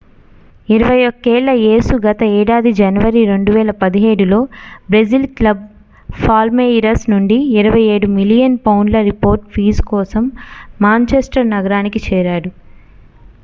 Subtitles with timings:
[0.69, 4.39] 21 ఏళ్ల యేసు గత ఏడాది జనవరి 2017లో
[4.89, 5.61] బ్రెజిల్ క్లబ్
[6.21, 10.25] పాల్మేయిరస్ నుండి 27 మిలియన్ పౌండ్ల రిపోర్డ్ ఫీజు కోసం
[10.81, 12.51] మాంచెస్టర్ నగరానికి చేరాడు